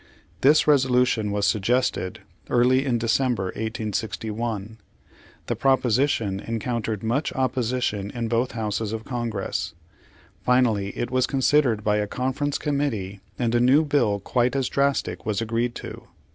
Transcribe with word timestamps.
This 0.41 0.65
resolution 0.65 1.29
was 1.31 1.45
suggested 1.45 2.21
early 2.49 2.85
in 2.87 2.97
December, 2.97 3.53
1861. 3.55 4.79
The 5.45 5.55
proposition 5.55 6.39
encountered 6.39 7.03
much 7.03 7.31
opposi 7.33 7.83
tion 7.83 8.09
in 8.09 8.27
both 8.27 8.53
Houses 8.53 8.93
of 8.93 9.05
Congress. 9.05 9.75
Finally 10.43 10.87
it 10.97 11.11
was 11.11 11.27
considered 11.27 11.83
by 11.83 11.97
a 11.97 12.07
conference 12.07 12.57
committee, 12.57 13.19
and 13.37 13.53
a 13.53 13.59
new 13.59 13.85
bill 13.85 14.19
quite 14.19 14.55
as 14.55 14.69
drastic 14.69 15.23
was 15.27 15.39
agreed 15.39 15.75
to. 15.75 16.07